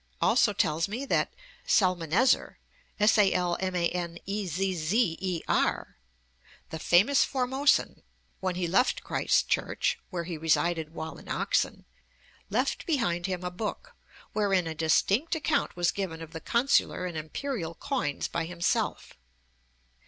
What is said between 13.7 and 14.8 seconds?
in MSt., wherein a